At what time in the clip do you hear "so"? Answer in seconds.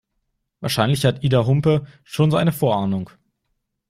2.31-2.37